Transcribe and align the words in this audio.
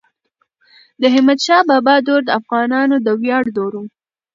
د 1.01 1.03
احمد 1.11 1.39
شاه 1.45 1.63
بابا 1.69 1.95
دور 2.07 2.21
د 2.25 2.29
افغانانو 2.39 2.95
د 3.05 3.07
ویاړ 3.21 3.43
دور 3.57 3.73
و. 3.81 3.83